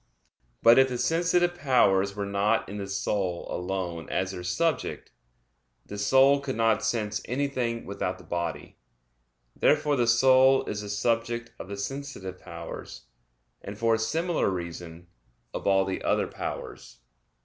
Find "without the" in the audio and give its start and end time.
7.85-8.23